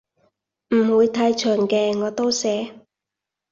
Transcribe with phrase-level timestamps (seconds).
[0.73, 2.73] 唔會太長嘅我都寫